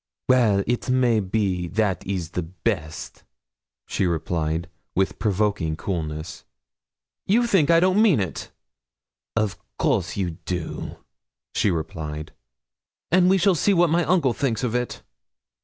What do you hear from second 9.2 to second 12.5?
'Of course you do,' she replied.